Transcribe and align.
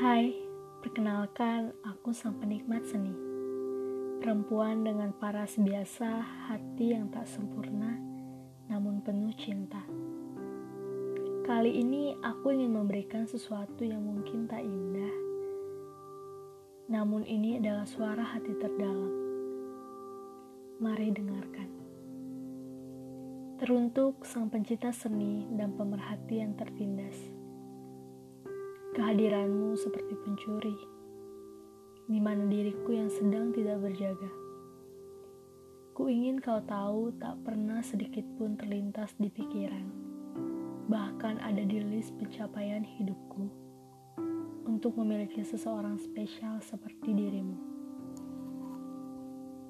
Hai, 0.00 0.32
perkenalkan 0.80 1.76
aku 1.84 2.16
sang 2.16 2.40
penikmat 2.40 2.88
seni. 2.88 3.12
Perempuan 4.16 4.80
dengan 4.80 5.12
paras 5.12 5.60
biasa, 5.60 6.24
hati 6.48 6.96
yang 6.96 7.12
tak 7.12 7.28
sempurna, 7.28 8.00
namun 8.72 9.04
penuh 9.04 9.28
cinta. 9.36 9.84
Kali 11.44 11.84
ini 11.84 12.16
aku 12.16 12.48
ingin 12.48 12.80
memberikan 12.80 13.28
sesuatu 13.28 13.84
yang 13.84 14.00
mungkin 14.00 14.48
tak 14.48 14.64
indah, 14.64 15.12
namun 16.88 17.20
ini 17.28 17.60
adalah 17.60 17.84
suara 17.84 18.24
hati 18.24 18.56
terdalam. 18.56 19.12
Mari 20.80 21.12
dengarkan. 21.12 21.68
Teruntuk 23.60 24.24
sang 24.24 24.48
pencipta 24.48 24.96
seni 24.96 25.44
dan 25.60 25.76
pemerhati 25.76 26.40
yang 26.40 26.56
tertindas. 26.56 27.39
Kehadiranmu 28.90 29.78
seperti 29.78 30.18
pencuri, 30.18 30.74
di 32.10 32.18
mana 32.18 32.50
diriku 32.50 32.90
yang 32.90 33.06
sedang 33.06 33.54
tidak 33.54 33.78
berjaga. 33.86 34.26
Ku 35.94 36.10
ingin 36.10 36.42
kau 36.42 36.58
tahu 36.58 37.14
tak 37.22 37.38
pernah 37.46 37.86
sedikit 37.86 38.26
pun 38.34 38.58
terlintas 38.58 39.14
di 39.14 39.30
pikiran, 39.30 39.86
bahkan 40.90 41.38
ada 41.38 41.62
di 41.62 41.78
list 41.78 42.18
pencapaian 42.18 42.82
hidupku 42.82 43.46
untuk 44.66 44.98
memiliki 44.98 45.46
seseorang 45.46 45.94
spesial 46.02 46.58
seperti 46.58 47.14
dirimu. 47.14 47.54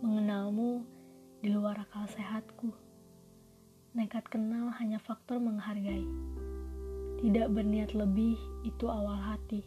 Mengenalmu 0.00 0.80
di 1.44 1.52
luar 1.52 1.76
akal 1.76 2.08
sehatku, 2.08 2.72
nekat 3.92 4.24
kenal 4.32 4.72
hanya 4.80 4.96
faktor 4.96 5.36
menghargai 5.36 6.08
tidak 7.20 7.52
berniat 7.52 7.92
lebih 7.92 8.40
itu 8.64 8.88
awal 8.88 9.12
hati. 9.12 9.60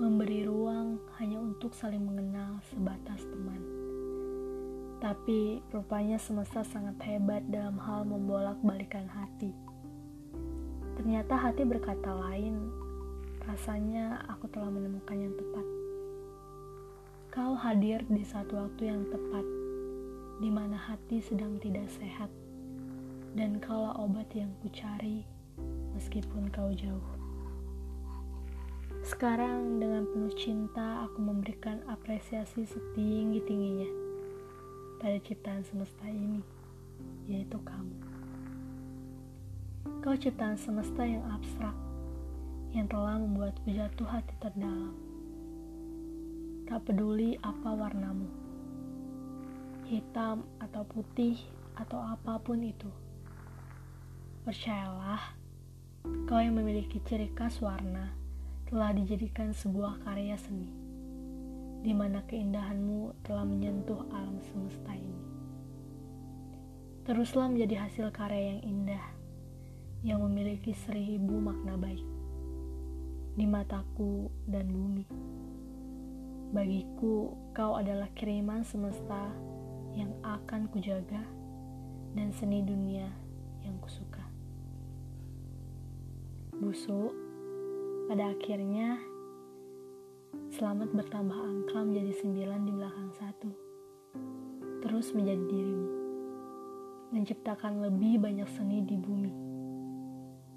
Memberi 0.00 0.48
ruang 0.48 0.96
hanya 1.20 1.36
untuk 1.36 1.76
saling 1.76 2.00
mengenal 2.00 2.56
sebatas 2.72 3.20
teman. 3.28 3.60
Tapi 5.04 5.60
rupanya 5.68 6.16
semesta 6.16 6.64
sangat 6.64 6.96
hebat 7.04 7.44
dalam 7.52 7.76
hal 7.76 8.08
membolak-balikan 8.08 9.04
hati. 9.12 9.52
Ternyata 10.96 11.36
hati 11.36 11.68
berkata 11.68 12.08
lain. 12.08 12.72
Rasanya 13.44 14.24
aku 14.28 14.48
telah 14.48 14.72
menemukan 14.72 15.20
yang 15.20 15.36
tepat. 15.36 15.66
Kau 17.28 17.52
hadir 17.52 18.00
di 18.08 18.24
satu 18.24 18.56
waktu 18.64 18.88
yang 18.88 19.04
tepat, 19.12 19.44
di 20.40 20.48
mana 20.48 20.76
hati 20.76 21.20
sedang 21.20 21.60
tidak 21.60 21.88
sehat, 22.00 22.32
dan 23.36 23.60
kalau 23.60 23.92
obat 23.96 24.28
yang 24.32 24.52
kucari 24.64 25.24
meskipun 25.96 26.48
kau 26.48 26.72
jauh. 26.72 27.08
Sekarang 29.00 29.80
dengan 29.80 30.04
penuh 30.04 30.32
cinta 30.36 31.08
aku 31.08 31.24
memberikan 31.24 31.80
apresiasi 31.88 32.68
setinggi-tingginya 32.68 33.88
pada 35.00 35.16
ciptaan 35.24 35.64
semesta 35.64 36.04
ini, 36.04 36.44
yaitu 37.24 37.56
kamu. 37.64 37.96
Kau 40.04 40.12
ciptaan 40.12 40.60
semesta 40.60 41.00
yang 41.00 41.24
abstrak, 41.32 41.72
yang 42.76 42.84
telah 42.92 43.16
membuatku 43.16 43.72
jatuh 43.72 44.04
hati 44.04 44.36
terdalam. 44.38 44.92
Tak 46.68 46.84
peduli 46.84 47.40
apa 47.40 47.72
warnamu, 47.72 48.28
hitam 49.88 50.44
atau 50.60 50.84
putih 50.84 51.40
atau 51.80 51.98
apa 51.98 52.36
pun 52.38 52.60
itu. 52.60 52.92
Percayalah, 54.44 55.39
Kau 56.00 56.40
yang 56.40 56.56
memiliki 56.56 56.96
ciri 57.04 57.28
khas 57.36 57.60
warna 57.60 58.08
telah 58.64 58.96
dijadikan 58.96 59.52
sebuah 59.52 60.00
karya 60.00 60.32
seni, 60.40 60.72
di 61.84 61.92
mana 61.92 62.24
keindahanmu 62.24 63.20
telah 63.20 63.44
menyentuh 63.44 64.08
alam 64.08 64.40
semesta 64.48 64.96
ini. 64.96 65.20
Teruslah 67.04 67.52
menjadi 67.52 67.84
hasil 67.84 68.08
karya 68.16 68.56
yang 68.56 68.60
indah, 68.64 69.04
yang 70.00 70.24
memiliki 70.24 70.72
seribu 70.72 71.36
makna 71.36 71.76
baik 71.76 72.08
di 73.36 73.44
mataku 73.44 74.32
dan 74.48 74.72
bumi. 74.72 75.04
Bagiku, 76.56 77.36
kau 77.52 77.76
adalah 77.76 78.08
kiriman 78.16 78.64
semesta 78.64 79.28
yang 79.92 80.16
akan 80.24 80.64
kujaga 80.72 81.20
dan 82.16 82.32
seni 82.32 82.64
dunia 82.64 83.12
yang 83.60 83.76
kusuka 83.84 84.39
busuk, 86.60 87.16
pada 88.04 88.36
akhirnya 88.36 89.00
selamat 90.52 90.92
bertambah 90.92 91.32
angka 91.32 91.80
menjadi 91.80 92.12
sembilan 92.20 92.60
di 92.68 92.72
belakang 92.76 93.10
satu. 93.16 93.50
Terus 94.84 95.16
menjadi 95.16 95.40
dirimu. 95.40 95.88
Menciptakan 97.16 97.80
lebih 97.80 98.20
banyak 98.20 98.44
seni 98.52 98.84
di 98.84 98.92
bumi. 99.00 99.32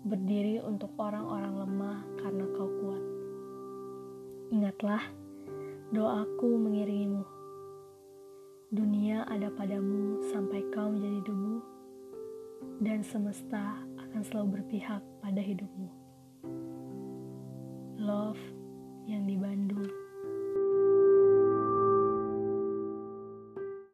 Berdiri 0.03 0.59
untuk 0.59 0.91
orang-orang 0.99 1.63
lemah 1.63 1.99
karena 2.19 2.45
kau 2.51 2.67
kuat. 2.83 3.03
Ingatlah, 4.51 5.07
doaku 5.95 6.51
mengiringimu. 6.59 7.23
Dunia 8.75 9.23
ada 9.31 9.47
padamu 9.55 10.19
sampai 10.35 10.67
kau 10.67 10.91
menjadi 10.91 11.31
debu, 11.31 11.55
dan 12.83 12.99
semesta 13.07 13.79
akan 14.13 14.21
selalu 14.29 14.61
berpihak 14.61 15.01
pada 15.25 15.41
hidupmu. 15.41 15.89
Love 17.97 18.37
yang 19.09 19.25
di 19.25 19.33
Bandung. 19.33 19.89